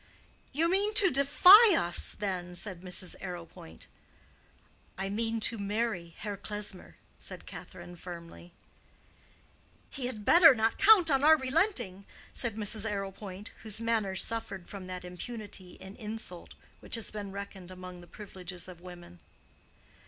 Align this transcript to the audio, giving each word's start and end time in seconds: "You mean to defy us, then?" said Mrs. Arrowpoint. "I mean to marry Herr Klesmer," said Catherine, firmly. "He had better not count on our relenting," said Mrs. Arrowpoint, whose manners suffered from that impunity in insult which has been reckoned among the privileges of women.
"You 0.51 0.67
mean 0.67 0.95
to 0.95 1.11
defy 1.11 1.75
us, 1.75 2.15
then?" 2.17 2.55
said 2.55 2.81
Mrs. 2.81 3.13
Arrowpoint. 3.21 3.85
"I 4.97 5.09
mean 5.09 5.39
to 5.41 5.59
marry 5.59 6.15
Herr 6.17 6.37
Klesmer," 6.37 6.95
said 7.19 7.45
Catherine, 7.45 7.95
firmly. 7.95 8.51
"He 9.91 10.07
had 10.07 10.25
better 10.25 10.55
not 10.55 10.79
count 10.79 11.11
on 11.11 11.23
our 11.23 11.37
relenting," 11.37 12.07
said 12.33 12.55
Mrs. 12.55 12.83
Arrowpoint, 12.89 13.49
whose 13.61 13.79
manners 13.79 14.23
suffered 14.25 14.67
from 14.67 14.87
that 14.87 15.05
impunity 15.05 15.73
in 15.73 15.95
insult 15.97 16.55
which 16.79 16.95
has 16.95 17.11
been 17.11 17.31
reckoned 17.31 17.69
among 17.69 18.01
the 18.01 18.07
privileges 18.07 18.67
of 18.67 18.81
women. 18.81 19.19